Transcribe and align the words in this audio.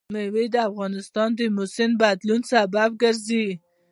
مېوې 0.13 0.45
د 0.53 0.55
افغانستان 0.69 1.29
د 1.35 1.41
موسم 1.55 1.91
د 1.95 1.99
بدلون 2.01 2.41
سبب 2.51 2.89
کېږي. 3.01 3.47